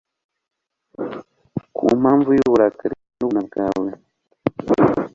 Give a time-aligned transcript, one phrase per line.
[1.75, 3.37] ku mpamvu y'uburakari n'ubukana
[3.77, 3.89] bwawe